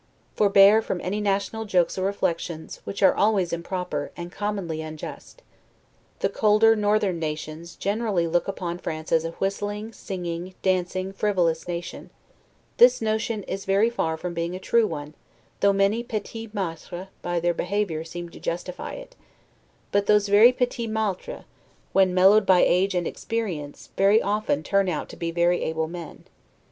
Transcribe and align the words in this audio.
Forbear 0.35 0.81
from 0.81 0.99
any 1.03 1.21
national 1.21 1.65
jokes 1.65 1.95
or 1.95 2.01
reflections, 2.07 2.81
which 2.85 3.03
are 3.03 3.13
always 3.13 3.53
improper, 3.53 4.09
and 4.17 4.31
commonly 4.31 4.81
unjust. 4.81 5.43
The 6.21 6.27
colder 6.29 6.75
northern 6.75 7.19
nations 7.19 7.75
generally 7.75 8.25
look 8.25 8.47
upon 8.47 8.79
France 8.79 9.11
as 9.11 9.25
a 9.25 9.33
whistling, 9.33 9.93
singing, 9.93 10.55
dancing, 10.63 11.13
frivolous 11.13 11.67
nation; 11.67 12.09
this 12.77 12.99
notion 12.99 13.43
is 13.43 13.65
very 13.65 13.91
far 13.91 14.17
from 14.17 14.33
being 14.33 14.55
a 14.55 14.59
true 14.59 14.87
one, 14.87 15.13
though 15.59 15.71
many 15.71 16.01
'Petits 16.01 16.51
maitres' 16.51 17.09
by 17.21 17.39
their 17.39 17.53
behavior 17.53 18.03
seem 18.03 18.27
to 18.29 18.39
justify 18.39 18.93
it; 18.93 19.15
but 19.91 20.07
those 20.07 20.29
very 20.29 20.51
'petits 20.51 20.89
maltres', 20.89 21.43
when 21.93 22.11
mellowed 22.11 22.47
by 22.47 22.61
age 22.61 22.95
and 22.95 23.05
experience, 23.05 23.91
very 23.95 24.19
often 24.19 24.63
turn 24.63 24.89
out 24.89 25.11
very 25.11 25.61
able 25.61 25.87
men. 25.87 26.23